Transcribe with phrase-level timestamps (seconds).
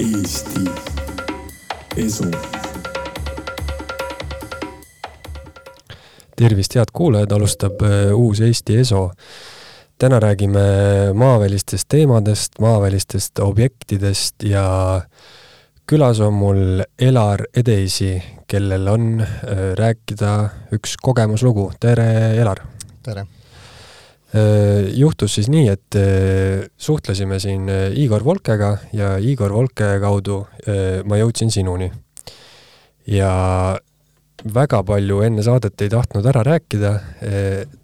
[0.00, 0.60] Eesti
[1.96, 2.24] Esu.
[6.36, 9.10] tervist, head kuulajad, alustab äh, uus Eesti Eso.
[9.98, 10.60] täna räägime
[11.14, 15.02] maavälistest teemadest, maavälistest objektidest ja
[15.86, 19.30] külas on mul Elar Edeisi, kellel on äh,
[19.78, 21.72] rääkida üks kogemuslugu.
[21.80, 22.64] tere, Elar!
[23.02, 23.26] tere!
[24.32, 27.68] Äh, juhtus siis nii, et äh, suhtlesime siin
[28.00, 30.44] Igor Volkega ja Igor Volke kaudu
[31.04, 31.90] ma jõudsin sinuni.
[33.06, 33.30] ja
[34.54, 36.92] väga palju enne saadet ei tahtnud ära rääkida,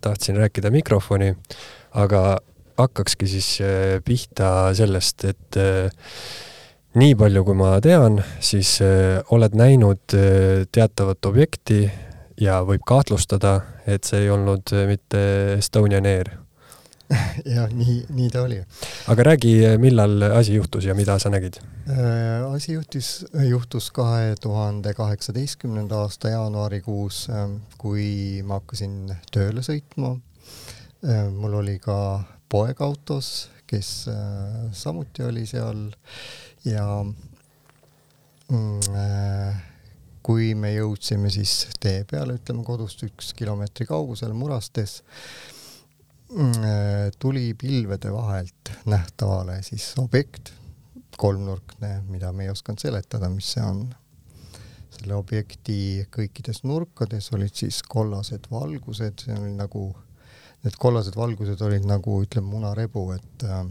[0.00, 1.32] tahtsin rääkida mikrofoni,
[1.98, 2.38] aga
[2.78, 3.48] hakkakski siis
[4.06, 5.58] pihta sellest, et
[6.98, 11.84] nii palju, kui ma tean, siis äh, oled näinud äh, teatavat objekti
[12.40, 15.22] ja võib kahtlustada, et see ei olnud äh, mitte
[15.58, 16.30] Estonian Air.
[17.56, 18.58] jah, nii, nii ta oli.
[19.08, 21.56] aga räägi, millal asi juhtus ja mida sa nägid
[21.88, 22.44] äh,?
[22.52, 27.22] asi juhtis, juhtus kahe tuhande kaheksateistkümnenda aasta jaanuarikuus,
[27.80, 30.18] kui ma hakkasin tööle sõitma
[31.00, 31.30] äh,.
[31.32, 31.96] mul oli ka
[32.52, 35.88] poeg autos, kes äh, samuti oli seal
[36.68, 36.84] ja
[38.48, 39.64] mm, äh,
[40.28, 44.98] kui me jõudsime siis tee peale, ütleme kodust üks kilomeetri kaugusel Murastes,
[46.34, 50.52] mm, äh, tuli pilvede vahelt nähtavale siis objekt,
[51.16, 53.88] kolmnurkne, mida me ei osanud seletada, mis see on.
[54.98, 59.82] selle objekti kõikides nurkades olid siis kollased valgused, see oli nagu,
[60.64, 63.62] need kollased valgused olid nagu ütleme munarebu, et äh,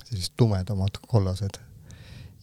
[0.00, 1.58] sellised tumedamad kollased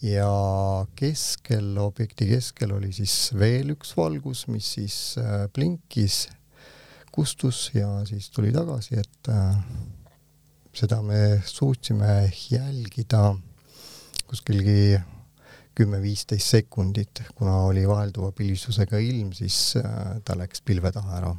[0.01, 6.25] ja keskel, objekti keskel oli siis veel üks valgus, mis siis äh, blinkis,
[7.13, 9.61] kustus ja siis tuli tagasi, et äh,
[10.73, 13.35] seda me suutsime jälgida
[14.27, 14.97] kuskilgi
[15.75, 21.33] kümme-viisteist sekundit, kuna oli vahelduva pilvisusega ilm, siis äh, ta läks pilve taha ära,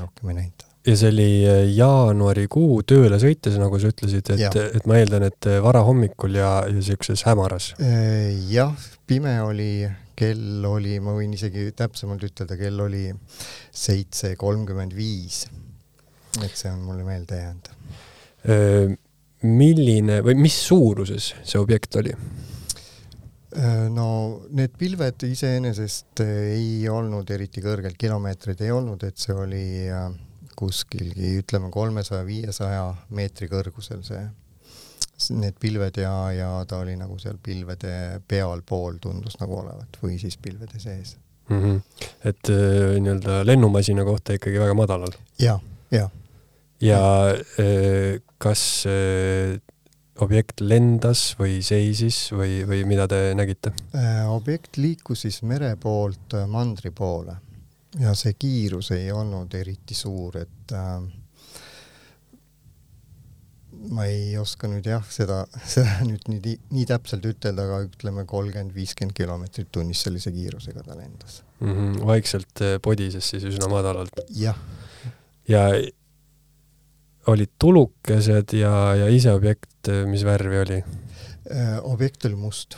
[0.00, 4.86] rohkem ei näinud ja see oli äh, jaanuarikuu tööle sõites, nagu sa ütlesid, et, et
[4.88, 7.74] ma eeldan, et äh, varahommikul ja, ja niisuguses hämaras.
[7.84, 8.72] Äh, jah,
[9.08, 9.84] pime oli,
[10.16, 13.08] kell oli, ma võin isegi täpsemalt ütelda, kell oli
[13.70, 15.44] seitse kolmkümmend viis.
[16.40, 18.96] et see on mulle meelde jäänud.
[19.42, 22.14] milline või mis suuruses see objekt oli?
[23.90, 24.06] no
[24.54, 29.64] need pilved iseenesest ei olnud eriti kõrgelt, kilomeetreid ei olnud, et see oli
[30.60, 32.84] kuskilgi ütleme kolmesaja, viiesaja
[33.16, 34.22] meetri kõrgusel see,
[35.36, 40.36] need pilved ja, ja ta oli nagu seal pilvede pealpool tundus nagu olevat või siis
[40.40, 41.16] pilvede sees
[41.50, 41.58] mm.
[41.60, 42.06] -hmm.
[42.30, 45.58] et äh, nii-öelda lennumasina kohta ikkagi väga madalal ja,.
[45.90, 46.10] jah, jah.
[46.80, 47.02] ja
[47.60, 49.58] äh, kas äh,
[50.20, 53.72] objekt lendas või seisis või, või mida te nägite?
[54.28, 57.38] objekt liikus siis mere poolt mandri poole
[57.98, 61.00] ja see kiirus ei olnud eriti suur, et äh,
[63.90, 65.42] ma ei oska nüüd jah, seda,
[65.74, 70.98] seda nüüd nii, nii täpselt ütelda, aga ütleme kolmkümmend, viiskümmend kilomeetrit tunnis sellise kiirusega ta
[70.98, 71.72] lendas mm.
[71.72, 74.22] -hmm, vaikselt äh, podises siis üsna madalalt.
[74.36, 74.58] jah.
[75.48, 75.66] ja
[77.26, 80.82] olid tulukesed ja, ja ise objekt, äh, mis värvi oli?
[81.50, 82.76] Äh, objekt oli must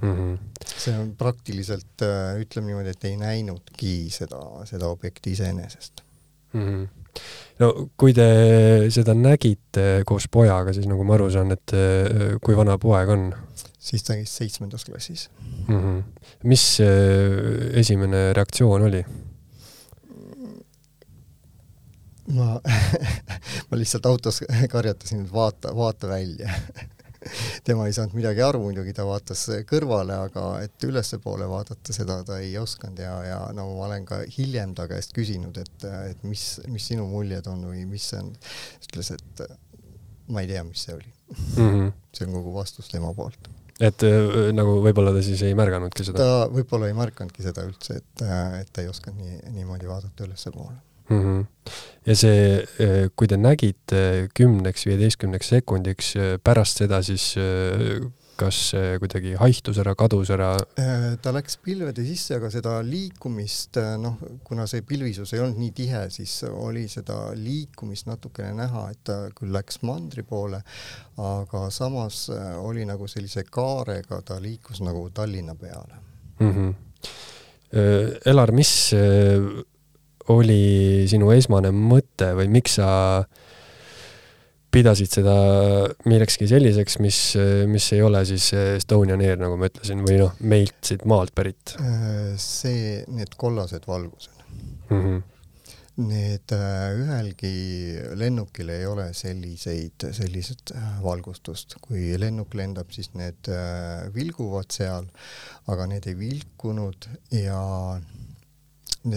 [0.00, 0.12] mm.
[0.12, 0.38] -hmm.
[0.76, 6.02] see on praktiliselt, äh, ütleme niimoodi, et ei näinudki seda, seda objekti iseenesest
[6.52, 6.64] mm.
[6.64, 7.12] -hmm.
[7.58, 8.26] no kui te
[8.90, 13.30] seda nägite koos pojaga, siis nagu ma aru saan, et äh, kui vana poeg on?
[13.78, 15.30] siis ta käis seitsmendas klassis
[15.68, 15.78] mm.
[15.78, 16.02] -hmm.
[16.42, 16.66] mis
[17.72, 19.04] esimene reaktsioon oli?
[22.34, 22.60] ma
[23.70, 26.50] ma lihtsalt autos karjatasin, et vaata, vaata välja
[27.66, 32.38] tema ei saanud midagi aru muidugi, ta vaatas kõrvale, aga et ülespoole vaadata, seda ta
[32.42, 36.46] ei osanud ja, ja no ma olen ka hiljem ta käest küsinud, et, et mis,
[36.70, 38.32] mis sinu muljed on või mis see on.
[38.88, 39.46] ütles, et
[40.32, 41.54] ma ei tea, mis see oli mm.
[41.56, 41.94] -hmm.
[42.16, 46.18] see on kogu vastus tema poolt et äh, nagu võib-olla ta siis ei märganudki seda?
[46.18, 48.26] ta võib-olla ei märkanudki seda üldse, et,
[48.62, 51.22] et ta ei osanud nii, niimoodi vaadata ülespoole mm.
[51.22, 51.46] -hmm.
[52.06, 58.00] ja see, eh, kui te nägite kümneks, viieteistkümneks sekundiks eh, pärast seda, siis eh,
[58.38, 58.70] kas
[59.02, 60.52] kuidagi haihtus ära, kadus ära?
[61.22, 66.04] ta läks pilvede sisse, aga seda liikumist, noh, kuna see pilvisus ei olnud nii tihe,
[66.14, 70.60] siis oli seda liikumist natukene näha, et ta küll läks mandri poole,
[71.18, 72.28] aga samas
[72.62, 75.98] oli nagu sellise kaarega, ta liikus nagu Tallinna peale
[76.38, 76.52] mm.
[76.52, 76.74] -hmm.
[78.24, 78.94] Elar, mis
[80.32, 82.88] oli sinu esmane mõte või miks sa,
[84.74, 85.36] pidasid seda
[86.08, 87.20] millekski selliseks, mis,
[87.70, 91.74] mis ei ole siis Estonian Air, nagu ma ütlesin, või noh, meilt siit maalt pärit?
[92.40, 94.46] see, need kollased valgused
[94.90, 95.00] mm.
[95.00, 95.26] -hmm.
[95.98, 97.48] Need ühelgi
[98.14, 100.70] lennukil ei ole selliseid, sellised
[101.02, 103.50] valgustust, kui lennuk lendab, siis need
[104.14, 105.08] vilguvad seal,
[105.66, 107.64] aga need ei vilkunud ja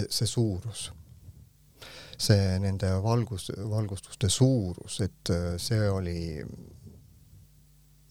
[0.09, 0.89] see suurus
[2.21, 6.19] see nende valgus, valgustuste suurus, et äh, see oli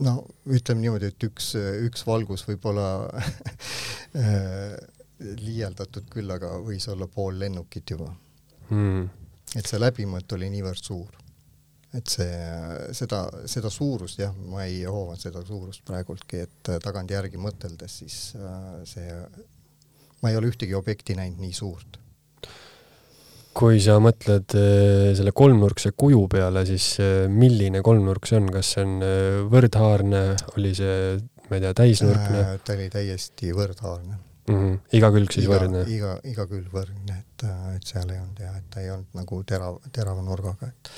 [0.05, 0.15] no
[0.49, 1.53] ütleme niimoodi, et üks,
[1.87, 2.89] üks valgus võib-olla
[4.21, 4.75] äh,
[5.21, 8.12] liialdatud küll, aga võis olla pool lennukit juba.
[8.71, 9.09] Mm..
[9.59, 11.17] et see läbimõõt oli niivõrd suur.
[11.99, 12.37] et see,
[12.95, 18.69] seda, seda suurust jah, ma ei hoova seda suurust praegultki, et tagantjärgi mõteldes siis äh,
[18.87, 19.17] see,
[20.23, 21.99] ma ei ole ühtegi objekti näinud nii suurt
[23.56, 28.75] kui sa mõtled äh, selle kolmnurkse kuju peale, siis äh, milline kolmnurk see on, kas
[28.76, 30.25] see on äh, võrdhaarne,
[30.55, 30.97] oli see,
[31.49, 32.58] ma ei tea, täisnurkne äh,?
[32.64, 34.55] ta oli täiesti võrdhaarne mm.
[34.55, 34.76] -hmm.
[35.00, 35.85] iga külg siis iga, võrdne?
[35.97, 39.43] iga, iga külg võrdne, et, et seal ei olnud jah, et ta ei olnud nagu
[39.47, 40.93] terav, terava nurgaga, et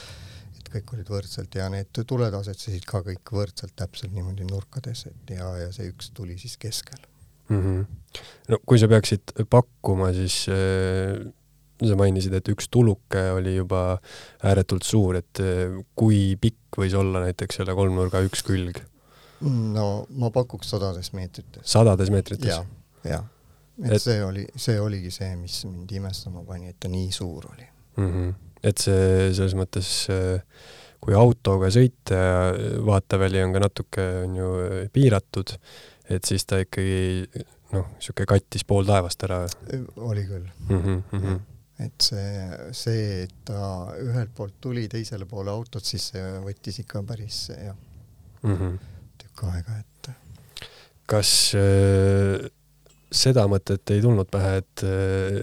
[0.61, 5.37] et kõik olid võrdselt ja need tuled asetsesid ka kõik võrdselt täpselt niimoodi nurkades, et
[5.39, 7.01] ja, ja see üks tuli siis keskel
[7.49, 7.61] mm.
[7.63, 8.19] -hmm.
[8.53, 11.33] no kui sa peaksid pakkuma, siis äh
[11.81, 13.83] sa mainisid, et üks tuluke oli juba
[14.47, 18.83] ääretult suur, et eh, kui pikk võis olla näiteks selle kolmnurga üks külg?
[19.43, 19.87] no
[20.23, 21.65] ma pakuks sadades meetrites.
[21.67, 22.61] sadades meetrites ja,?
[23.03, 23.97] jah, jah.
[23.97, 27.67] et see oli, see oligi see, mis mind imestama pani, et ta nii suur oli
[27.97, 28.13] mm.
[28.13, 28.35] -hmm.
[28.63, 30.45] et see selles mõttes, eh,
[31.03, 32.37] kui autoga sõita ja
[32.87, 34.53] vaateväli on ka natuke, on ju,
[34.95, 35.57] piiratud,
[36.15, 37.27] et siis ta ikkagi
[37.73, 39.47] noh, niisugune kattis pool taevast ära.
[39.97, 41.03] oli küll mm.
[41.11, 41.41] -hmm
[41.87, 42.33] et see,
[42.77, 47.77] see, et ta ühelt poolt tuli teisele poole autot, siis see võttis ikka päris jah
[48.43, 48.79] mm -hmm.
[49.23, 50.11] tükk aega, et.
[51.07, 52.51] kas äh,
[53.13, 55.43] seda mõtet ei tulnud pähe, et äh,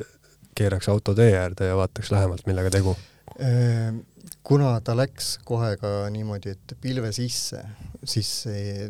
[0.55, 2.95] keeraks auto tee äärde ja vaataks lähemalt, millega tegu
[3.39, 3.93] äh,?
[4.43, 7.61] Kuna ta läks kohe ka niimoodi, et pilve sisse,
[8.03, 8.31] siis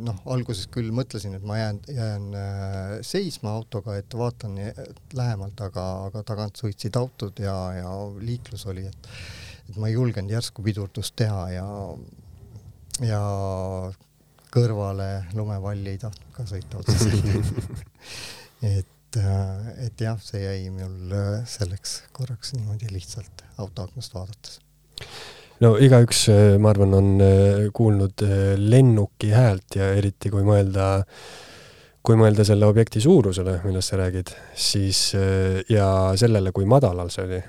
[0.03, 4.57] noh, alguses küll mõtlesin, et ma jään, jään äh, seisma autoga, et vaatan
[5.17, 7.93] lähemalt, aga, aga tagant sõitsid autod ja, ja
[8.23, 9.13] liiklus oli, et
[9.69, 11.65] et ma ei julgenud järsku pidurdust teha ja,
[13.05, 13.19] ja
[14.53, 17.27] kõrvale lumevalli ei tahtnud ka sõita otseselt
[18.79, 24.57] et, äh, et jah, see jäi mul äh, selleks korraks niimoodi lihtsalt autoaknast vaadates
[25.63, 30.91] no igaüks, äh, ma arvan, on äh, kuulnud äh, lennuki häält ja eriti kui mõelda,
[32.05, 35.01] kui mõelda selle objekti suurusele, millest sa räägid, siis
[35.69, 37.41] ja sellele, kui madalal see oli,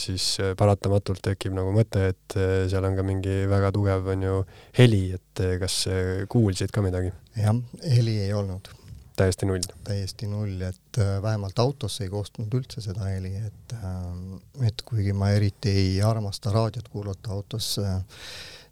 [0.00, 0.24] siis
[0.58, 2.38] paratamatult tekib nagu mõte, et
[2.72, 4.40] seal on ka mingi väga tugev, on ju,
[4.80, 5.84] heli, et kas
[6.32, 7.12] kuulsid ka midagi?
[7.36, 8.72] jah, heli ei olnud
[9.16, 9.64] täiesti null?
[9.84, 14.36] täiesti null, et äh, vähemalt autosse ei kostnud üldse seda heli, et ähm,
[14.66, 17.98] et kuigi ma eriti ei armasta raadiot kuulata autos äh,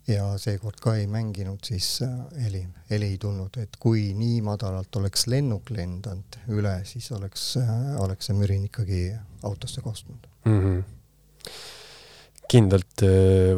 [0.08, 4.96] ja seekord ka ei mänginud, siis äh, heli, heli ei tulnud, et kui nii madalalt
[5.00, 7.54] oleks lennuk lendanud üle, siis oleks,
[8.00, 9.06] oleks see mürin ikkagi
[9.42, 10.60] autosse kostnud mm.
[10.60, 10.84] -hmm
[12.50, 13.04] kindlalt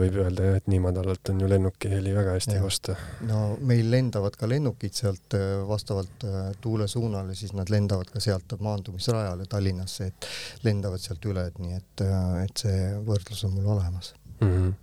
[0.00, 2.96] võib öelda jah, et nii madalalt on ju lennuki heli väga hästi kosta.
[3.28, 5.36] no meil lendavad ka lennukid sealt
[5.68, 6.26] vastavalt
[6.62, 10.30] tuule suunale, siis nad lendavad ka sealt maandumisrajale Tallinnasse, et
[10.64, 12.06] lendavad sealt üle, et nii et,
[12.44, 14.50] et see võrdlus on mul olemas mm.
[14.50, 14.74] -hmm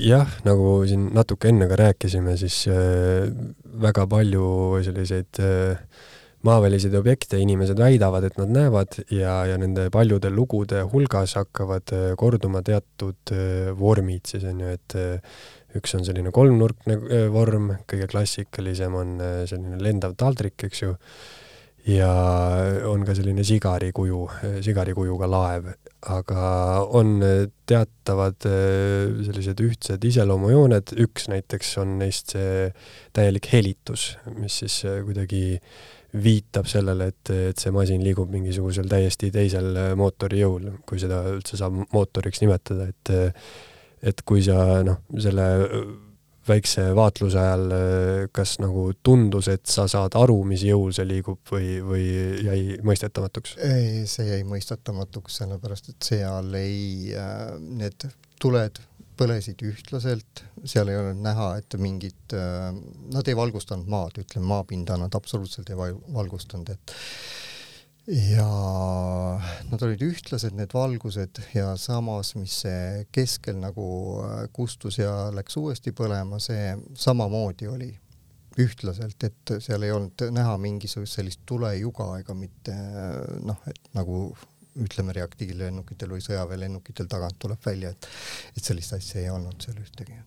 [0.00, 2.62] jah, nagu siin natuke enne ka rääkisime, siis
[3.82, 4.46] väga palju
[4.86, 5.82] selliseid äh,
[6.46, 12.10] maaväliseid objekte inimesed väidavad, et nad näevad ja, ja nende paljude lugude hulgas hakkavad äh,
[12.18, 15.40] korduma teatud äh, vormid siis on ju, et äh,
[15.76, 20.94] üks on selline kolmnurkne vorm, kõige klassikalisem on selline lendav taldrik, eks ju,
[21.92, 22.08] ja
[22.88, 24.22] on ka selline sigari kuju,
[24.64, 25.68] sigari kujuga laev,
[26.16, 26.46] aga
[26.96, 27.18] on
[27.68, 32.70] teatavad sellised ühtsed iseloomujooned, üks näiteks on neist see
[33.12, 35.76] täielik helitus, mis siis kuidagi äh,
[36.22, 41.22] viitab sellele, et, et see masin liigub mingisugusel täiesti teisel äh, mootori jõul, kui seda
[41.34, 43.14] üldse saab mootoriks nimetada, et
[44.06, 45.46] et kui sa noh, selle
[46.46, 47.72] väikse vaatluse ajal
[48.34, 52.04] kas nagu tundus, et sa saad aru, mis jõul see liigub või, või
[52.44, 53.56] jäi mõistetamatuks?
[53.66, 58.06] ei, see jäi mõistetamatuks, sellepärast et seal ei äh,, need
[58.42, 58.78] tuled
[59.16, 62.70] põlesid ühtlaselt, seal ei olnud näha, et mingit, äh,
[63.14, 66.96] nad ei valgustanud maad, ütleme maapinda nad absoluutselt ei valgustanud, et
[68.06, 68.46] ja
[69.66, 73.86] nad olid ühtlased, need valgused ja samas, mis see keskel nagu
[74.22, 77.92] äh, kustus ja läks uuesti põlema, see samamoodi oli
[78.56, 82.76] ühtlaselt, et seal ei olnud näha mingisugust sellist tulejuga ega mitte
[83.44, 84.30] noh, et nagu
[84.84, 88.08] ütleme, reaktiivlennukitel või sõjaväelennukitel tagant tuleb välja, et
[88.56, 90.18] et sellist asja ei olnud seal ühtegi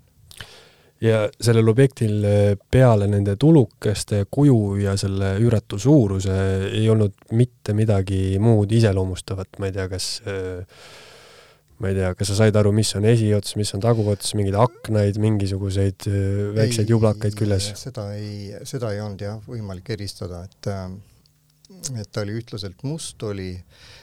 [1.03, 2.24] ja sellel objektil
[2.72, 6.39] peale nende tulukeste kuju ja selle üüratu suuruse
[6.72, 10.10] ei olnud mitte midagi muud iseloomustavat, ma ei tea, kas
[11.79, 15.22] ma ei tea, kas sa said aru, mis on esiots, mis on taguots, mingeid aknaid,
[15.24, 16.10] mingisuguseid
[16.58, 17.72] väikseid jublakaid küljes?
[17.79, 20.74] seda ei, seda ei olnud jah võimalik eristada, et
[21.96, 23.99] et ta oli ühtlaselt must, oli Äh,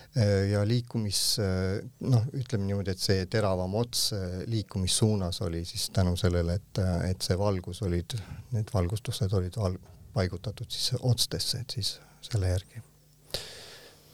[0.50, 6.16] ja liikumis, äh, noh, ütleme niimoodi, et see teravam ots äh, liikumissuunas oli siis tänu
[6.16, 6.78] sellele, et,
[7.10, 8.16] et see valgus olid,
[8.56, 9.78] need valgustused olid val-,
[10.16, 12.80] paigutatud siis otstesse, et siis selle järgi.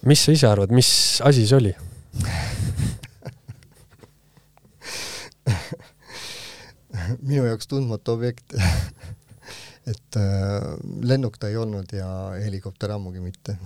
[0.03, 1.73] mis sa ise arvad, mis asi see oli
[7.29, 8.53] minu jaoks tundmatu objekt
[9.89, 10.63] et äh,
[11.03, 12.07] lennuk ta ei olnud ja
[12.39, 13.57] helikopter ammugi mitte.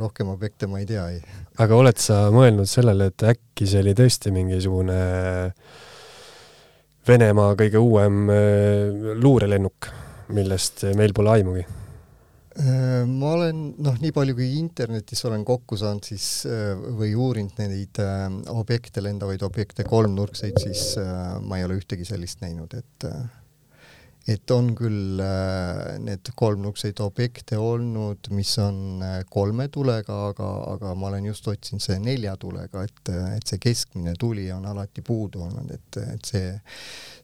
[0.00, 1.20] rohkem objekte ma ei tea, ei.
[1.60, 5.00] aga oled sa mõelnud sellele, et äkki see oli tõesti mingisugune
[7.08, 9.90] Venemaa kõige uuem äh, luurelennuk,
[10.36, 11.62] millest meil pole aimugi?
[12.58, 16.46] Äh, ma olen, noh, nii palju kui internetis olen kokku saanud, siis
[16.96, 18.00] või uurinud neid
[18.52, 20.96] objekte, lendavaid objekte, kolmnurkseid, siis
[21.44, 23.08] ma ei ole ühtegi sellist näinud, et
[24.28, 30.92] et on küll äh, need kolmnurkseid objekte olnud, mis on äh, kolme tulega, aga, aga
[30.98, 35.46] ma olen just otsinud see nelja tulega, et, et see keskmine tuli on alati puudu
[35.46, 36.50] olnud, et, et see,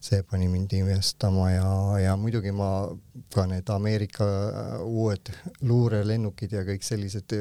[0.00, 1.72] see pani mind imestama ja,
[2.06, 2.70] ja muidugi ma
[3.34, 5.32] ka need Ameerika äh, uued
[5.68, 7.36] luurelennukid ja kõik sellised,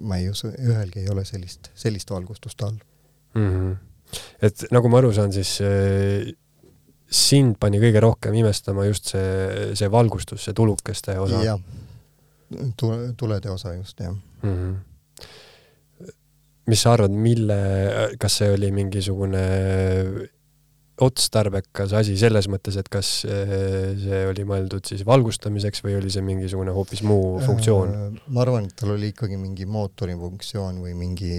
[0.00, 2.80] ma ei usu, ühelgi ei ole sellist, sellist valgustust all
[3.34, 3.50] mm.
[3.50, 3.76] -hmm.
[4.48, 5.58] et nagu ma aru saan, siis
[7.14, 11.42] sind pani kõige rohkem imestama just see, see valgustus, see tulukeste osa?
[11.44, 11.60] jah,
[12.80, 14.54] tule, tulede osa just, jah mm.
[14.54, 16.12] -hmm.
[16.66, 17.58] mis sa arvad, mille,
[18.18, 19.44] kas see oli mingisugune
[21.02, 26.70] otstarbekas asi selles mõttes, et kas see oli mõeldud siis valgustamiseks või oli see mingisugune
[26.74, 27.94] hoopis muu funktsioon?
[27.94, 31.34] Äh, ma arvan, et tal oli ikkagi mingi mootori funktsioon või mingi,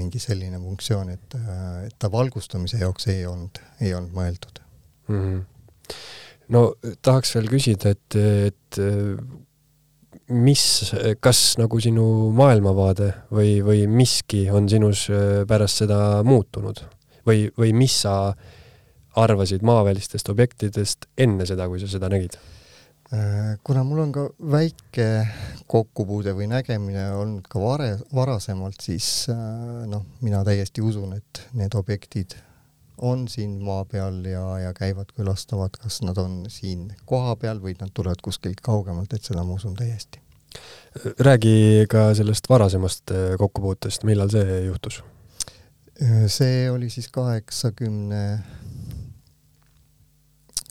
[0.00, 1.38] mingi selline funktsioon, et,
[1.84, 4.61] et ta valgustamise jaoks ei olnud, ei olnud mõeldud
[5.08, 5.20] mm.
[5.20, 5.94] -hmm.
[6.48, 8.16] no tahaks veel küsida, et,
[8.50, 8.82] et
[10.32, 10.64] mis,
[11.20, 12.06] kas nagu sinu
[12.36, 16.82] maailmavaade või, või miski on sinus äh, pärast seda muutunud
[17.26, 18.32] või, või mis sa
[19.18, 22.38] arvasid maavälistest objektidest enne seda, kui sa seda nägid?
[23.12, 25.08] Äh, kuna mul on ka väike
[25.68, 29.36] kokkupuude või nägemine olnud ka vare, varasemalt, siis äh,
[29.90, 32.38] noh, mina täiesti usun, et need objektid
[33.02, 37.90] on siin maa peal ja, ja käivad, külastavad, kas nad on siin kohapeal või nad
[37.94, 40.20] tulevad kuskilt kaugemalt, et seda ma usun täiesti.
[41.18, 45.02] räägi ka sellest varasemast äh, kokkupuutest, millal see juhtus?
[46.26, 48.42] See oli siis kaheksakümne,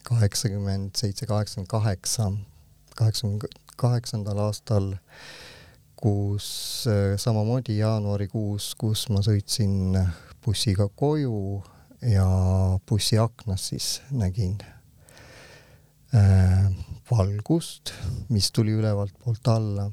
[0.04, 2.32] kaheksakümmend seitse, kaheksakümmend kaheksa,
[2.96, 4.94] kaheksakümne kaheksandal aastal,
[6.02, 6.48] kus
[6.90, 9.98] äh, samamoodi jaanuarikuus, kus ma sõitsin
[10.46, 11.62] bussiga koju
[12.02, 12.26] ja
[12.90, 14.58] bussi aknast siis nägin
[16.16, 16.72] äh,
[17.12, 17.94] valgust,
[18.30, 19.92] mis tuli ülevalt poolt alla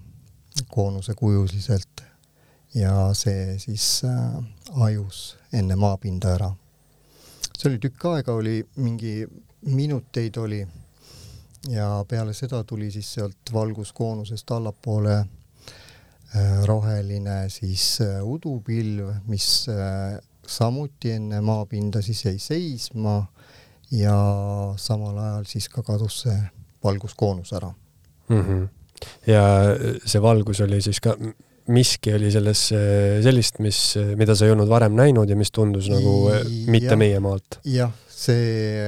[0.68, 2.02] koonuse kujuliselt
[2.74, 4.38] ja see siis äh,
[4.80, 6.50] ajus enne maapinda ära.
[7.58, 9.26] see oli tükk aega, oli mingi
[9.66, 10.66] minuteid oli
[11.68, 20.18] ja peale seda tuli siis sealt valguskoonusest allapoole äh, roheline siis äh, udupilv, mis äh,
[20.48, 23.20] samuti enne maapinda siis jäi seisma
[23.94, 24.16] ja
[24.76, 26.38] samal ajal siis ka kadus see
[26.84, 27.70] valguskoonus ära
[28.28, 28.40] mm.
[28.40, 28.68] -hmm.
[29.26, 29.44] ja
[30.04, 31.16] see valgus oli siis ka,
[31.68, 32.68] miski oli selles
[33.24, 36.30] sellist, mis, mida sa ei olnud varem näinud ja mis tundus nagu
[36.66, 37.60] mitte ja, meie maalt?
[37.64, 38.86] jah, see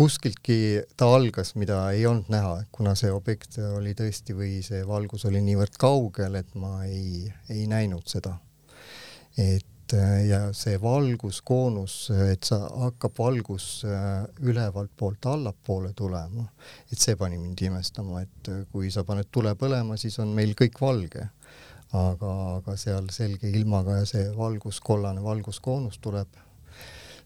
[0.00, 5.26] kuskiltki ta algas, mida ei olnud näha, kuna see objekt oli tõesti või see valgus
[5.28, 8.38] oli niivõrd kaugel, et ma ei, ei näinud seda.
[9.36, 11.94] et Äh, ja see valguskoonus,
[12.30, 16.44] et sa hakkab valgus äh, ülevalt poolt allapoole tulema,
[16.92, 20.54] et see pani mind imestama, et äh, kui sa paned tule põlema, siis on meil
[20.58, 21.28] kõik valge.
[21.90, 26.36] aga, aga seal selge ilmaga ja see valgus, kollane valguskoonus tuleb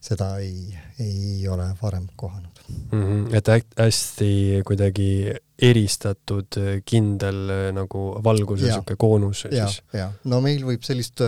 [0.05, 3.03] seda ei, ei ole varem kohanud mm.
[3.03, 3.37] -hmm.
[3.37, 9.83] et hästi kuidagi eristatud kindel nagu valguse sihuke koonus ja, siis?
[9.93, 11.25] jah, no meil võib sellist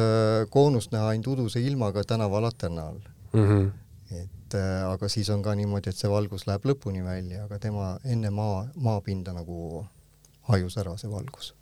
[0.51, 3.03] koonust näha ainult uduse ilmaga tänavalaterna all
[3.33, 3.49] mm.
[3.49, 3.67] -hmm
[4.47, 7.97] et äh, aga siis on ka niimoodi, et see valgus läheb lõpuni välja, aga tema
[8.05, 9.83] enne maa, maapinda nagu
[10.51, 11.55] hajus ära, see valgus.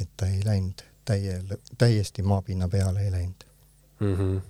[0.00, 1.38] et ta ei läinud täie,
[1.78, 3.46] täiesti maapinna peale ei läinud
[4.00, 4.14] mm.
[4.14, 4.40] -hmm.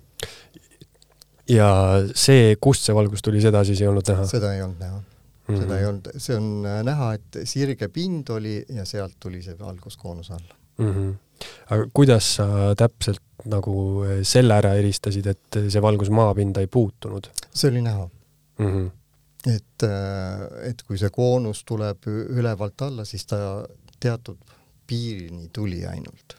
[1.49, 1.69] Ja
[2.15, 4.26] see, kust see valgus tuli, seda siis ei olnud näha?
[4.31, 5.55] seda ei olnud näha mm.
[5.55, 5.61] -hmm.
[5.62, 9.59] seda ei olnud, see on äh, näha, et sirge pind oli ja sealt tuli see
[9.59, 10.93] valguskoonus alla mm.
[10.93, 11.15] -hmm.
[11.71, 17.31] aga kuidas sa täpselt nagu äh, selle ära eristasid, et see valgus maapinda ei puutunud?
[17.53, 18.09] see oli näha
[18.59, 18.67] mm.
[18.67, 18.91] -hmm.
[19.55, 23.38] et, äh, et kui see koonus tuleb ülevalt alla, siis ta
[24.00, 24.38] teatud
[24.87, 26.37] piirini tuli ainult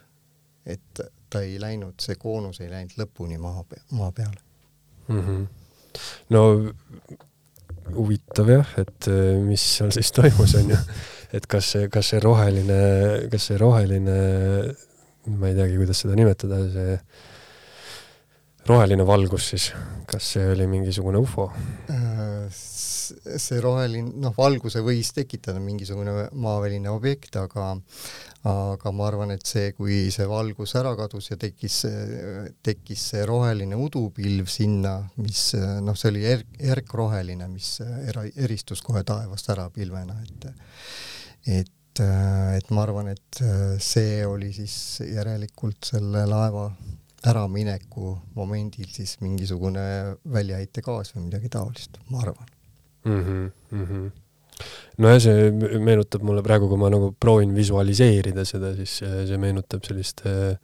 [0.65, 0.99] et
[1.29, 4.46] ta ei läinud, see koonus ei läinud lõpuni maa, maa peale
[5.07, 5.19] mm.
[5.19, 5.45] -hmm.
[6.29, 6.43] no
[7.95, 10.81] huvitav jah, et äh, mis seal siis toimus, on ju.
[11.37, 12.81] et kas see, kas see roheline,
[13.31, 14.17] kas see roheline,
[15.27, 16.99] ma ei teagi, kuidas seda nimetada, see
[18.67, 19.69] roheline valgus siis,
[20.09, 21.49] kas see oli mingisugune ufo?
[21.91, 27.75] Äh, see roheline, noh, valguse võis tekitada mingisugune maaväline objekt, aga
[28.47, 31.81] aga ma arvan, et see, kui see valgus ära kadus ja tekkis,
[32.63, 35.49] tekkis see roheline udupilv sinna, mis
[35.83, 40.47] noh, see oli erk, erkroheline, mis era, eristus kohe taevast ära pilvena, et
[41.57, 43.41] et, et ma arvan, et
[43.83, 46.69] see oli siis järelikult selle laeva
[47.27, 49.83] äramineku momendil siis mingisugune
[50.33, 52.47] väljaheitegaas või midagi taolist, ma arvan
[53.05, 53.19] mm.
[53.23, 54.07] -hmm, mm -hmm
[54.97, 60.23] nojah, see meenutab mulle praegu, kui ma nagu proovin visualiseerida seda, siis see meenutab sellist
[60.25, 60.55] äh,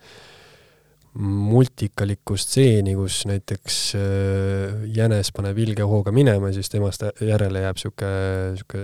[1.22, 8.10] multikalikku stseeni, kus näiteks äh, jänes paneb ilge hooga minema, siis temast järele jääb sihuke,
[8.58, 8.84] sihuke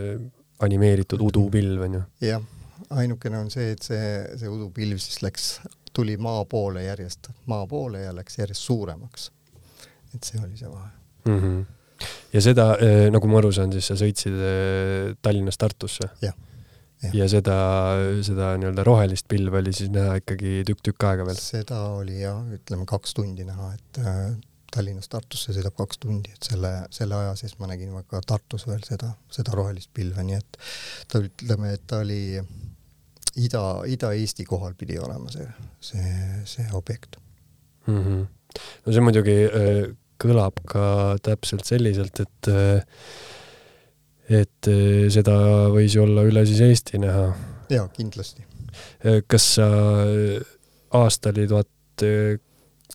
[0.65, 2.03] animeeritud udupilv, onju.
[2.21, 2.43] jah,
[2.89, 4.05] ainukene on see, et see,
[4.37, 5.49] see udupilv siis läks,
[5.99, 9.31] tuli maa poole järjest, maa poole ja läks järjest suuremaks.
[10.15, 10.89] et see oli see vahe
[11.27, 11.41] mm.
[11.43, 11.67] -hmm
[12.33, 16.09] ja seda, eh, nagu ma aru saan, siis sa sõitsid eh, Tallinnast Tartusse?
[16.23, 16.35] jah.
[17.03, 17.57] ja, ja seda,
[18.25, 21.41] seda nii-öelda rohelist pilve oli siis näha ikkagi tükk-tükk aega veel?
[21.41, 24.23] seda oli jah, ütleme kaks tundi näha, et äh,
[24.69, 28.83] Tallinnast Tartusse sõidab kaks tundi, et selle, selle aja sees ma nägin ka Tartus veel
[28.85, 30.59] seda, seda rohelist pilve, nii et
[31.09, 32.21] ta ütleme, et ta oli
[33.37, 35.47] ida, Ida-Eesti kohal pidi olema see,
[35.79, 36.13] see,
[36.45, 37.17] see objekt
[37.87, 38.03] mm.
[38.03, 38.27] -hmm.
[38.85, 39.81] no see muidugi äh,
[40.19, 42.49] kõlab ka täpselt selliselt, et
[44.29, 44.67] et
[45.09, 45.35] seda
[45.73, 47.31] võis ju olla üle siis Eesti näha.
[47.71, 48.43] jaa, kindlasti.
[49.27, 49.69] kas sa,
[50.99, 52.05] aasta oli tuhat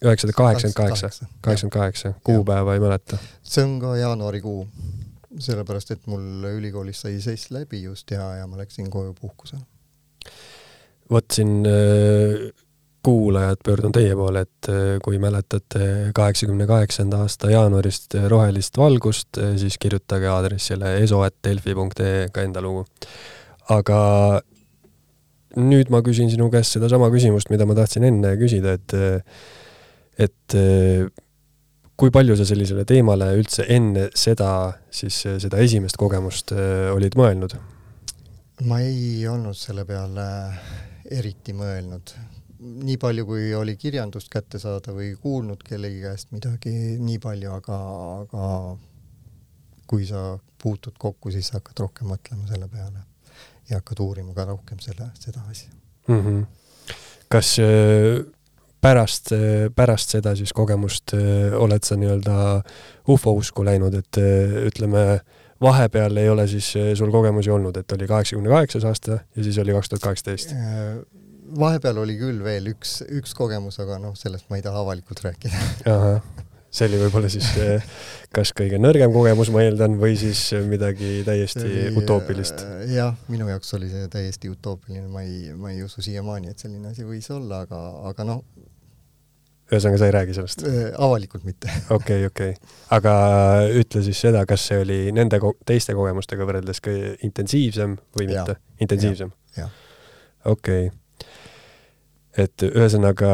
[0.04, 3.18] üheksasada kaheksakümmend kaheksa, kaheksakümmend kaheksa, kuupäeva ei mäleta?
[3.42, 4.66] see on ka jaanuarikuu,
[5.38, 9.62] sellepärast et mul ülikoolis sai sess läbi just ja, ja ma läksin koju puhkusele.
[11.10, 11.62] Vot siin
[13.04, 19.36] kuulajad, pöördun teie poole, et äh, kui mäletate kaheksakümne kaheksanda aasta jaanuarist äh, rohelist valgust,
[19.38, 22.86] äh, siis kirjutage aadressile eso.delfi.ee ka enda lugu.
[23.72, 23.98] aga
[25.56, 28.96] nüüd ma küsin sinu käest sedasama küsimust, mida ma tahtsin enne küsida, et
[30.20, 30.56] et
[31.96, 34.50] kui palju sa sellisele teemale üldse enne seda,
[34.92, 36.52] siis seda esimest kogemust
[36.92, 37.56] olid mõelnud?
[38.68, 40.26] ma ei olnud selle peale
[41.10, 42.14] eriti mõelnud
[42.64, 47.78] nii palju, kui oli kirjandust kätte saada või kuulnud kellegi käest midagi, nii palju, aga,
[48.22, 48.44] aga
[49.90, 53.04] kui sa puutud kokku, siis sa hakkad rohkem mõtlema selle peale
[53.68, 55.70] ja hakkad uurima ka rohkem selle, seda asja
[56.08, 56.20] mm.
[56.20, 56.46] -hmm.
[57.28, 58.24] kas äh,
[58.80, 62.62] pärast, äh, pärast seda siis kogemust äh, oled sa nii-öelda
[63.08, 64.20] ufo usku läinud, et
[64.68, 65.20] ütleme,
[65.64, 69.76] vahepeal ei ole siis sul kogemusi olnud, et oli kaheksakümne kaheksas aasta ja siis oli
[69.76, 70.56] kaks tuhat kaheksateist?
[71.58, 75.60] vahepeal oli küll veel üks, üks kogemus, aga noh, sellest ma ei taha avalikult rääkida.
[76.74, 77.84] see oli võib-olla siis eh,
[78.34, 82.64] kas kõige nõrgem kogemus, ma eeldan, või siis midagi täiesti oli, utoopilist?
[82.66, 86.64] Äh, jah, minu jaoks oli see täiesti utoopiline, ma ei, ma ei usu siiamaani, et
[86.64, 88.42] selline asi võis olla, aga, aga noh.
[89.74, 90.66] Ühesõnaga, sa ei räägi sellest?
[90.68, 91.70] Äh, avalikult mitte.
[91.96, 92.56] okei, okei.
[92.94, 93.14] aga
[93.82, 96.94] ütle siis seda, kas see oli nende ko teiste kogemustega võrreldes ka
[97.26, 98.58] intensiivsem või mitte?
[98.84, 99.32] intensiivsem?
[100.44, 100.92] okei okay
[102.34, 103.30] et ühesõnaga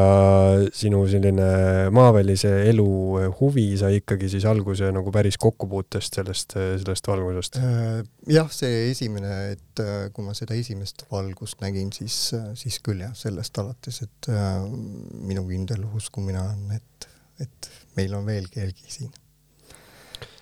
[0.77, 1.47] sinu selline
[1.93, 2.85] maavälise elu
[3.39, 7.57] huvi sai ikkagi siis alguse nagu päris kokkupuutest sellest, sellest valgusest?
[7.57, 12.19] Äh, jah, see esimene, et äh, kui ma seda esimest valgust nägin, siis,
[12.59, 14.61] siis küll jah, sellest alates, et äh,
[15.25, 17.09] minu kindel uskumine on, et,
[17.41, 19.11] et meil on veel keegi siin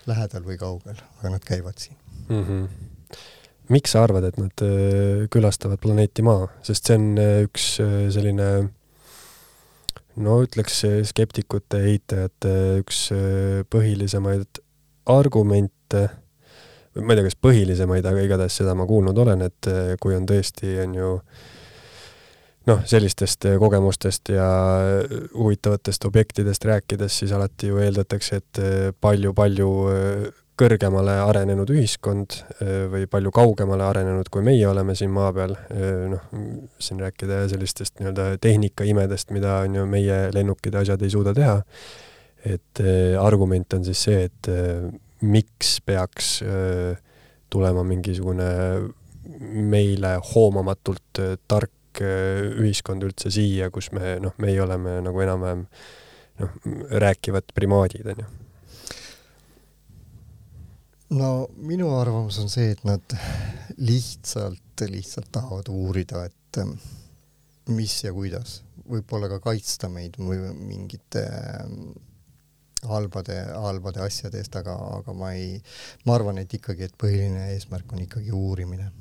[0.10, 2.43] lähedal või kaugel, aga nad käivad siin mm.
[2.43, 2.88] -hmm.
[3.74, 7.68] Miks sa arvad, et nad äh, külastavad planeeti Maa, sest see on äh, üks
[8.16, 8.50] selline
[10.20, 13.06] no ütleks skeptikute, eitajate üks
[13.72, 14.60] põhilisemaid
[15.10, 16.02] argumente,
[17.00, 19.70] ma ei tea, kas põhilisemaid, aga igatahes seda ma kuulnud olen, et
[20.04, 21.48] kui on tõesti, on ju äh,
[22.70, 28.62] noh, sellistest äh, kogemustest ja äh, huvitavatest objektidest rääkides, siis alati ju eeldatakse, et
[29.02, 30.28] palju-palju äh,
[30.60, 32.36] kõrgemale arenenud ühiskond
[32.91, 35.56] või palju kaugemale arenenud, kui meie oleme siin maa peal,
[36.12, 36.26] noh,
[36.82, 41.56] siin rääkida sellistest nii-öelda tehnikaimedest, mida on ju meie lennukid ja asjad ei suuda teha,
[42.50, 42.84] et
[43.19, 44.52] argument on siis see, et
[45.22, 46.39] miks peaks
[47.50, 48.50] tulema mingisugune
[49.39, 55.65] meile hoomamatult tark ühiskond üldse siia, kus me noh, meie oleme nagu enam-vähem
[56.39, 56.62] noh,
[57.04, 58.30] rääkivad primaadid, on ju?
[61.10, 63.15] No minu arvamus on see, et nad
[63.78, 66.76] lihtsalt, lihtsalt tahavad uurida, et ähm,
[67.74, 71.91] mis ja kuidas, võib-olla ka kaitsta meid või mingite ähm,
[72.89, 75.60] halbade, halbade asjade eest, aga, aga ma ei,
[76.06, 78.91] ma arvan, et ikkagi, et põhiline eesmärk on ikkagi uurimine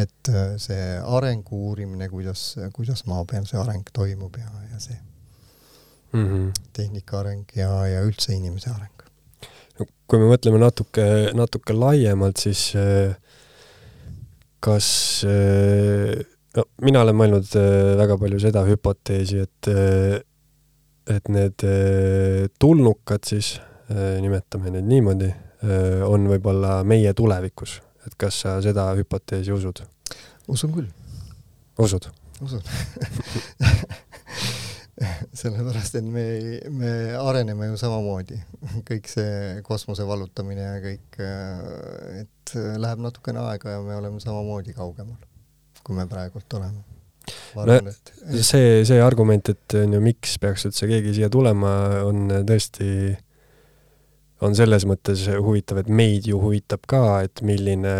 [0.00, 4.96] et äh, see arengu uurimine, kuidas, kuidas maa peal see areng toimub ja, ja see
[6.12, 6.62] mm -hmm.
[6.72, 9.01] tehnika areng ja, ja üldse inimese areng.
[9.78, 11.04] Kui me mõtleme natuke,
[11.36, 13.14] natuke laiemalt, siis äh,
[14.62, 14.88] kas
[15.28, 16.16] äh,
[16.56, 17.54] no mina olen mõelnud
[18.00, 19.72] väga palju seda hüpoteesi, et
[21.12, 21.64] et need
[22.62, 23.56] tulnukad siis,
[24.22, 25.32] nimetame neid niimoodi,
[26.06, 29.82] on võib-olla meie tulevikus et kas sa seda hüpoteesi usud?
[30.50, 30.88] usun küll.
[31.78, 32.08] usud?
[32.42, 32.62] usun
[35.42, 36.24] sellepärast, et me,
[36.70, 38.38] me areneme ju samamoodi.
[38.88, 41.20] kõik see kosmose vallutamine ja kõik,
[42.22, 45.18] et läheb natukene aega ja me oleme samamoodi kaugemal,
[45.82, 46.84] kui me praegult oleme.
[47.56, 48.14] no et...
[48.38, 51.74] see, see argument, et on ju, miks peaks üldse keegi siia tulema,
[52.08, 53.20] on tõesti äh,
[54.42, 57.92] on selles mõttes huvitav, et meid ju huvitab ka, et milline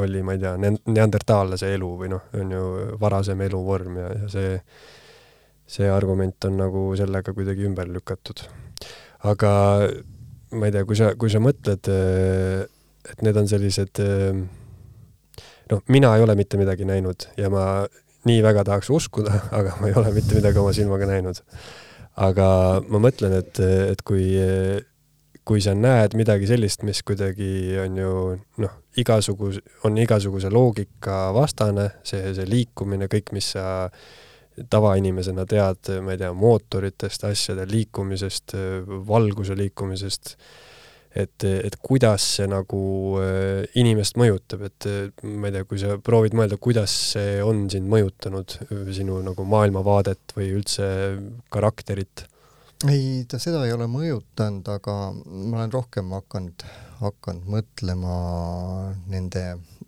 [0.00, 2.62] oli, ma ei tea, neandertaallase elu või noh, on ju
[3.00, 4.54] varasem eluvorm ja, ja see,
[5.66, 8.44] see argument on nagu sellega kuidagi ümber lükatud.
[9.26, 9.52] aga
[10.54, 11.90] ma ei tea, kui sa, kui sa mõtled,
[13.10, 14.02] et need on sellised
[15.70, 17.86] noh, mina ei ole mitte midagi näinud ja ma
[18.26, 21.42] nii väga tahaks uskuda, aga ma ei ole mitte midagi oma silmaga näinud.
[22.16, 22.46] aga
[22.88, 23.60] ma mõtlen, et,
[23.92, 24.28] et kui
[25.46, 28.12] kui sa näed midagi sellist, mis kuidagi on ju
[28.64, 33.86] noh, igasuguse, on igasuguse loogika vastane, see, see liikumine, kõik, mis sa
[34.70, 38.56] tavainimesena tead, ma ei tea, mootoritest, asjade liikumisest,
[39.08, 40.36] valguse liikumisest,
[41.16, 42.80] et, et kuidas see nagu
[43.22, 44.88] äh, inimest mõjutab, et
[45.24, 48.58] ma ei tea, kui sa proovid mõelda, kuidas see on sind mõjutanud,
[48.96, 50.88] sinu nagu maailmavaadet või üldse
[51.52, 52.26] karakterit?
[52.84, 56.64] Ei, ta seda ei ole mõjutanud, aga ma olen rohkem hakanud,
[57.00, 58.16] hakanud mõtlema
[59.08, 59.44] nende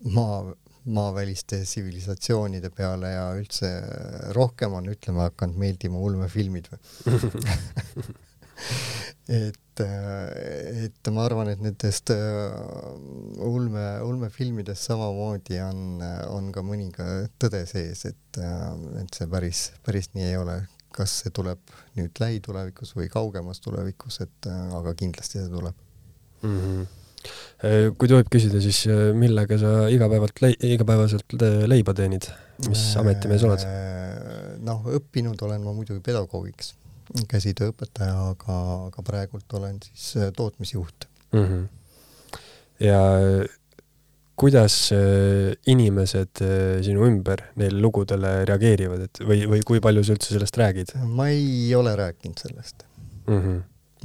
[0.08, 0.54] maa,
[0.94, 3.68] maaväliste tsivilisatsioonide peale ja üldse
[4.36, 7.08] rohkem on, ütleme, hakanud meeldima ulmefilmid või
[9.38, 15.78] et, et ma arvan, et nendest ulme, ulmefilmidest samamoodi on,
[16.32, 17.06] on ka mõninga
[17.38, 20.58] tõde sees, et, et see päris, päris nii ei ole
[20.98, 25.76] kas see tuleb nüüd lähitulevikus või kaugemas tulevikus, et äh, aga kindlasti see tuleb
[26.42, 26.60] mm.
[26.60, 26.86] -hmm.
[27.98, 31.36] Kui tohib küsida, siis äh, millega sa igapäevalt igapäevaselt
[31.70, 32.28] leiba teenid,
[32.68, 33.66] mis ametimees oled?
[34.68, 36.72] noh, õppinud olen ma muidugi pedagoogiks,
[37.30, 38.56] käsitööõpetaja, aga,
[38.88, 41.44] aga praegult olen siis tootmisjuht mm.
[41.44, 41.68] -hmm.
[42.84, 42.98] ja
[44.38, 50.14] kuidas äh, inimesed äh, sinu ümber neile lugudele reageerivad, et või, või kui palju sa
[50.14, 50.94] üldse sellest räägid?
[51.10, 52.86] ma ei ole rääkinud sellest
[53.26, 53.40] mm.
[53.40, 53.58] -hmm.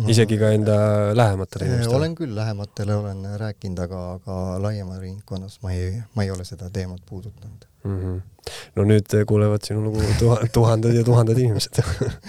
[0.09, 0.75] Isegi ka enda
[1.17, 1.97] lähematele äh, inimestele?
[1.97, 6.69] olen küll, lähematele olen rääkinud, aga, aga laiema ringkonnas ma ei, ma ei ole seda
[6.73, 7.99] teemat puudutanud mm.
[7.99, 8.51] -hmm.
[8.75, 11.81] no nüüd kuulevad sinu lugu tuha, tuhanded ja tuhanded inimesed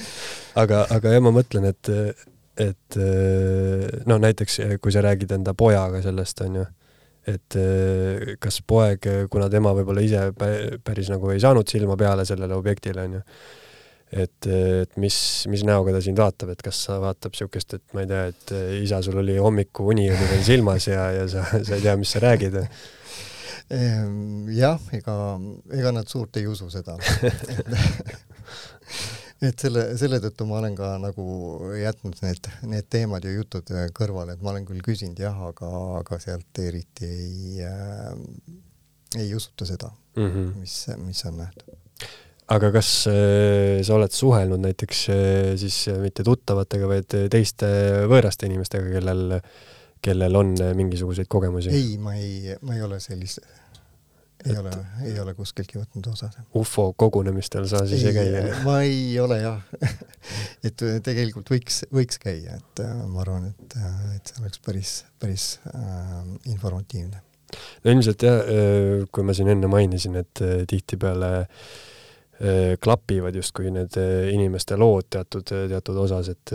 [0.63, 1.93] aga, aga jah, ma mõtlen, et,
[2.61, 3.03] et
[4.07, 6.67] noh, näiteks kui sa räägid enda pojaga sellest, onju
[7.29, 10.27] et äh, kas poeg, kuna tema võib-olla ise
[10.85, 13.23] päris nagu ei saanud silma peale sellele objektile, onju,
[14.15, 15.17] et, et mis,
[15.51, 18.53] mis näoga ta sind vaatab, et kas sa vaatab niisugust, et ma ei tea, et
[18.55, 22.15] äh, isa, sul oli hommikuuni oli veel silmas ja, ja sa, sa ei tea, mis
[22.15, 22.61] sa räägid.
[23.75, 25.17] Ehm, jah, ega,
[25.73, 26.99] ega nad suurt ei usu seda.
[29.45, 31.25] Et selle, selle tõttu ma olen ka nagu
[31.77, 36.19] jätnud need, need teemad ja jutud kõrvale, et ma olen küll küsinud jah, aga, aga
[36.23, 38.15] sealt eriti ei äh,,
[39.21, 40.55] ei usuta seda mm, -hmm.
[40.63, 41.84] mis, mis on nähtud
[42.53, 47.69] aga kas äh, sa oled suhelnud näiteks äh, siis mitte tuttavatega, vaid teiste
[48.11, 49.39] võõraste inimestega, kellel,
[50.05, 51.73] kellel on mingisuguseid kogemusi?
[51.73, 53.41] ei, ma ei, ma ei ole sellist,
[54.45, 54.75] ei ole,
[55.09, 56.29] ei ole kuskiltki võtnud osa.
[56.61, 58.53] ufo kogunemistel sa siis ei, ei käi?
[58.67, 59.65] ma ei ole jah
[60.69, 63.79] et tegelikult võiks, võiks käia, et äh, ma arvan, et,
[64.19, 66.21] et see oleks päris, päris äh,
[66.53, 67.25] informatiivne.
[67.57, 68.45] no ilmselt jah,
[69.09, 71.94] kui ma siin enne mainisin, et tihtipeale äh, Äh,
[72.81, 76.55] klapivad justkui need äh, inimeste lood teatud, äh, teatud osas, et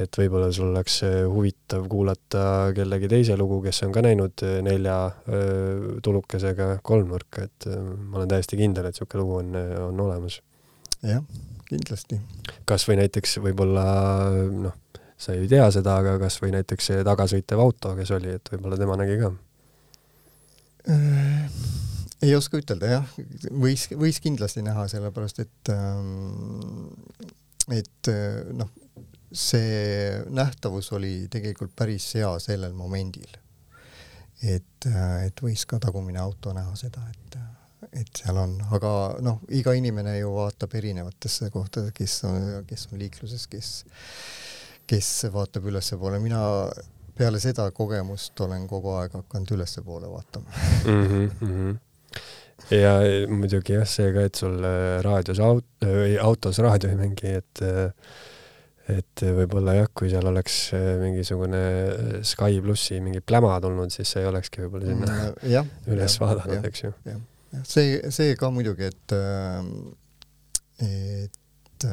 [0.00, 4.94] et võib-olla sul oleks huvitav kuulata kellegi teise lugu, kes on ka näinud nelja
[6.00, 9.58] tulukesega kolmnurka, et ma olen täiesti kindel, et niisugune lugu on,
[9.90, 10.38] on olemas.
[11.04, 11.20] jah,
[11.68, 12.16] kindlasti.
[12.64, 13.84] kas või näiteks võib-olla
[14.54, 14.78] noh,
[15.20, 18.80] sa ei tea seda, aga kas või näiteks see tagasõitev auto, kes oli, et võib-olla
[18.80, 19.34] tema nägi ka
[22.22, 23.12] ei oska ütelda jah,
[23.50, 26.90] võis, võis kindlasti näha, sellepärast et ähm,
[27.70, 28.70] et äh, noh,
[29.32, 33.30] see nähtavus oli tegelikult päris hea sellel momendil.
[34.42, 37.36] et, äh, et võis ka tagumine auto näha seda, et,
[37.92, 43.02] et seal on, aga noh, iga inimene ju vaatab erinevatesse kohtadesse, kes on, kes on
[43.02, 43.74] liikluses, kes,
[44.88, 46.40] kes vaatab ülespoole, mina
[47.20, 51.06] peale seda kogemust olen kogu aeg hakanud ülespoole vaatama mm.
[51.06, 51.78] -hmm, mm -hmm
[52.74, 52.96] ja
[53.30, 57.64] muidugi jah, see ka, et sul äh, raadios aut-, või autos raadio ei mängi, et
[57.66, 57.88] äh,
[58.90, 60.54] et võib-olla jah, kui seal oleks
[60.98, 61.60] mingisugune
[62.26, 65.62] Sky plussi mingi pläma tulnud, siis sa ei olekski võib-olla sinna mm, ja,
[65.94, 66.90] üles ja, vaadanud, eks ju.
[67.62, 69.14] see, see ka muidugi, et,
[70.88, 71.86] et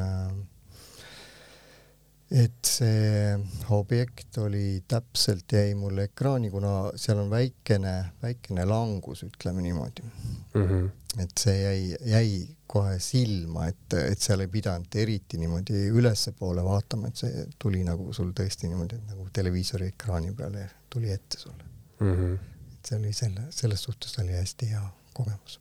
[2.30, 3.36] et see
[3.72, 10.66] objekt oli täpselt, jäi mulle ekraani, kuna seal on väikene, väikene langus, ütleme niimoodi mm.
[10.66, 10.90] -hmm.
[11.22, 17.08] et see jäi, jäi kohe silma, et, et seal ei pidanud eriti niimoodi ülespoole vaatama,
[17.08, 21.64] et see tuli nagu sul tõesti niimoodi nagu televiisori ekraani peale tuli ette sulle
[22.00, 22.12] mm.
[22.12, 22.36] -hmm.
[22.74, 25.60] et see oli selle, selles suhtes oli hästi hea kogemus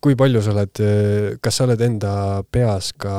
[0.00, 0.80] kui palju sa oled,
[1.42, 3.16] kas sa oled enda peas ka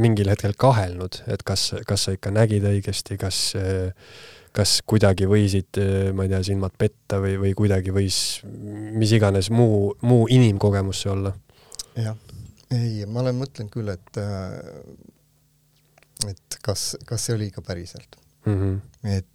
[0.00, 3.38] mingil hetkel kahelnud, et kas, kas sa ikka nägid õigesti, kas,
[4.54, 5.80] kas kuidagi võisid,
[6.16, 11.12] ma ei tea, silmad petta või, või kuidagi võis mis iganes muu, muu inimkogemus see
[11.14, 11.34] olla?
[11.94, 12.18] jah,
[12.74, 14.20] ei, ma olen mõtlenud küll, et,
[16.30, 18.58] et kas, kas see oli ikka päriselt mm.
[18.58, 18.76] -hmm.
[19.14, 19.30] et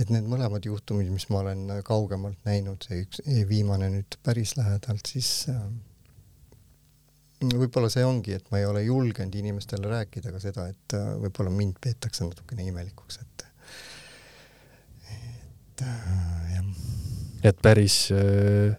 [0.00, 5.08] et need mõlemad juhtumid, mis ma olen kaugemalt näinud, see üks, viimane nüüd päris lähedalt,
[5.08, 5.62] siis äh,
[7.44, 11.52] võib-olla see ongi, et ma ei ole julgenud inimestele rääkida ka seda, et äh, võib-olla
[11.52, 13.46] mind peetakse natukene imelikuks, et
[15.12, 16.70] et äh, jah.
[17.50, 18.72] et päris äh,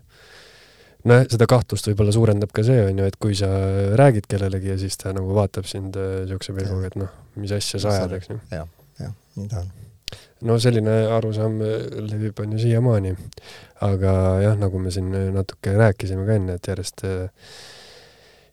[1.05, 3.51] nojah, seda kahtlust võib-olla suurendab ka see, on ju, et kui sa
[3.99, 7.93] räägid kellelegi ja siis ta nagu vaatab sind niisuguse pilguga, et noh, mis asja sa
[7.93, 8.41] ajad, eks ju.
[8.57, 8.69] jah,
[9.03, 9.71] jah, nii ta on.
[10.49, 13.13] no selline arusaam levib, on ju siiamaani.
[13.85, 17.27] aga jah, nagu me siin natuke rääkisime ka enne, et järjest äh,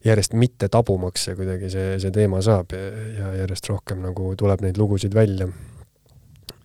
[0.05, 2.89] järjest mitte tabumaks see kuidagi see, see teema saab ja,
[3.19, 5.49] ja järjest rohkem nagu tuleb neid lugusid välja.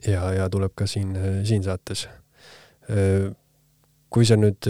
[0.08, 1.16] ja, ja tuleb ka siin,
[1.48, 2.08] siin saates.
[4.10, 4.68] kui sa nüüd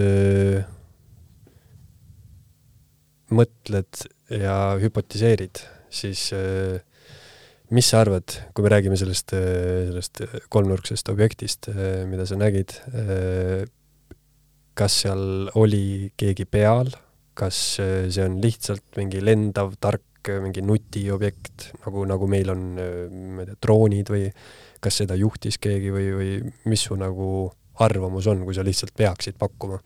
[3.29, 5.61] mõtled ja hüpotiseerid,
[5.93, 6.25] siis
[7.69, 11.69] mis sa arvad, kui me räägime sellest, sellest kolmnurksest objektist,
[12.09, 12.73] mida sa nägid,
[14.75, 16.91] kas seal oli keegi peal
[17.39, 22.65] kas äh, see on lihtsalt mingi lendav, tark, äh, mingi nutiobjekt, nagu, nagu meil on,
[22.81, 24.25] äh, ma ei tea, droonid või
[24.83, 26.33] kas seda juhtis keegi või, või
[26.71, 27.49] mis su nagu
[27.83, 29.79] arvamus on, kui sa lihtsalt peaksid pakkuma?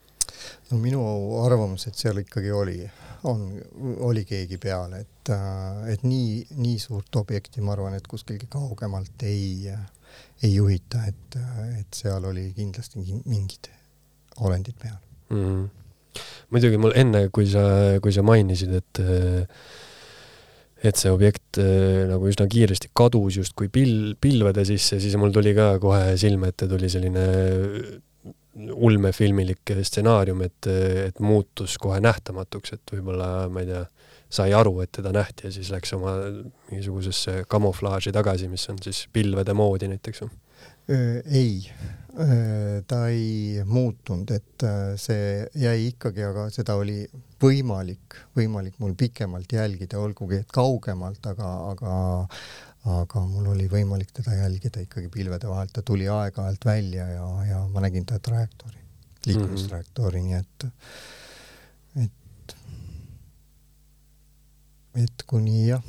[0.72, 1.04] no minu
[1.44, 2.80] arvamus, et seal ikkagi oli,
[3.30, 3.46] on,
[4.04, 5.30] oli keegi peal, et,
[5.94, 9.70] et nii, nii suurt objekti, ma arvan, et kuskilgi kaugemalt ei,
[10.44, 11.38] ei juhita, et,
[11.78, 13.70] et seal oli kindlasti mingid
[14.42, 14.98] olendid peal
[15.30, 15.46] mm.
[15.46, 15.83] -hmm
[16.54, 17.66] muidugi mul enne, kui sa,
[18.04, 19.04] kui sa mainisid, et
[20.84, 25.54] et see objekt äh, nagu üsna kiiresti kadus justkui pil-, pilvede sisse, siis mul tuli
[25.56, 27.24] ka kohe silme ette tuli selline
[28.54, 30.68] ulmefilmilik stsenaarium, et,
[31.08, 33.86] et muutus kohe nähtamatuks, et võib-olla, ma ei tea,
[34.34, 36.18] sai aru, et teda nähti ja siis läks oma
[36.70, 40.26] mingisugusesse kamuflaaži tagasi, mis on siis pilvede moodi näiteks
[40.88, 41.72] ei,
[42.88, 44.66] ta ei muutunud, et
[45.02, 47.00] see jäi ikkagi, aga seda oli
[47.42, 51.96] võimalik, võimalik mul pikemalt jälgida, olgugi et kaugemalt, aga, aga
[52.84, 57.62] aga mul oli võimalik teda jälgida ikkagi pilvede vahelt, ta tuli aeg-ajalt välja ja, ja
[57.72, 58.82] ma nägin ta trajektoori,
[59.30, 60.34] liikumistrajektoori mm, -hmm.
[60.34, 60.66] nii et
[62.04, 62.56] et
[65.04, 65.84] et kuni jah,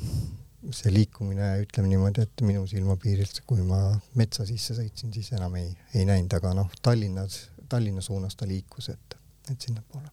[0.73, 3.81] see liikumine, ütleme niimoodi, et minu silmapiirilt, kui ma
[4.19, 8.89] metsa sisse sõitsin, siis enam ei, ei näinud, aga noh, Tallinnas, Tallinna suunas ta liikus,
[8.93, 9.17] et,
[9.51, 10.09] et sinnapoole.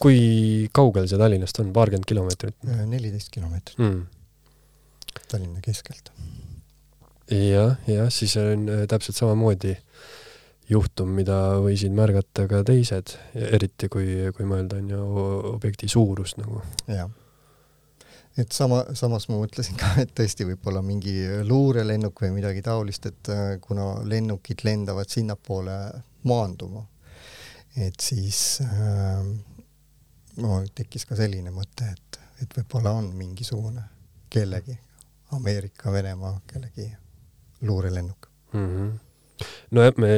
[0.00, 2.56] kui kaugel see Tallinnast on, paarkümmend kilomeetrit?
[2.88, 4.00] neliteist kilomeetrit mm
[5.30, 6.12] Tallinna keskelt.
[7.30, 9.76] jah, jah, siis on äh, täpselt samamoodi
[10.70, 15.04] juhtum, mida võisid märgata ka teised, eriti kui, kui mõelda on ju
[15.54, 16.62] objekti suurust nagu.
[16.90, 17.10] jah.
[18.38, 21.16] Et sama, samas ma mõtlesin ka, et tõesti võib-olla mingi
[21.46, 25.76] luurelennuk või midagi taolist, et äh, kuna lennukid lendavad sinnapoole
[26.30, 26.84] maanduma,
[27.80, 29.24] et siis äh,
[30.42, 33.84] no tekkis ka selline mõte, et, et võib-olla on mingisugune
[34.30, 34.76] kellegi
[35.34, 36.90] Ameerika, Venemaa kellegi
[37.66, 38.66] luurelennuk mm.
[38.66, 39.46] -hmm.
[39.70, 40.10] nojah, me,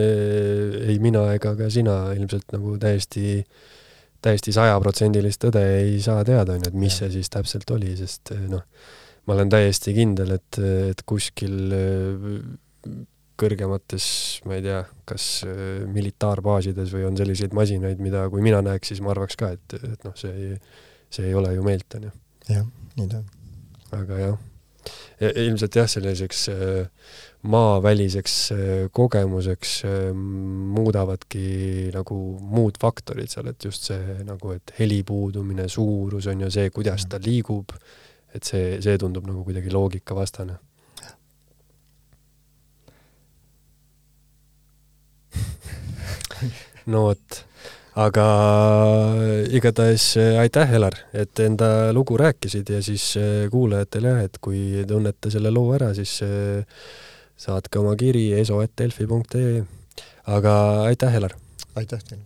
[0.88, 3.44] ei mina ega ka sina ilmselt nagu täiesti,
[4.22, 7.04] täiesti sajaprotsendilist tõde ei saa teada, onju, et mis ja.
[7.04, 8.62] see siis täpselt oli, sest noh,
[9.26, 10.60] ma olen täiesti kindel, et,
[10.92, 11.72] et kuskil
[13.42, 14.06] kõrgemates,
[14.46, 15.26] ma ei tea, kas
[15.90, 20.06] militaarbaasides või on selliseid masinaid, mida, kui mina näeks, siis ma arvaks ka, et, et
[20.06, 20.54] noh, see ei,
[21.12, 22.14] see ei ole ju meilt, onju.
[22.52, 22.64] jah,
[22.98, 23.28] nii ta on.
[23.98, 24.40] aga jah
[25.20, 26.86] ilmselt jah, selliseks äh,
[27.42, 28.58] maaväliseks äh,
[28.92, 36.26] kogemuseks äh, muudavadki nagu muud faktorid seal, et just see nagu, et heli puudumine, suurus
[36.32, 37.72] on ju see, kuidas ta liigub,
[38.34, 40.58] et see, see tundub nagu kuidagi loogikavastane.
[46.92, 47.51] no vot
[47.94, 48.26] aga
[49.52, 54.84] igatahes äh, aitäh, Elar, et enda lugu rääkisid ja siis äh, kuulajatele jah, et kui
[54.88, 56.64] tunnete selle loo ära, siis äh,
[57.36, 59.64] saatke oma kiri eso.delfi.ee.
[60.26, 60.54] aga
[60.88, 61.36] aitäh, Elar!
[61.76, 62.24] aitäh teile!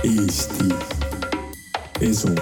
[0.00, 0.72] Eesti
[2.00, 2.34] Esu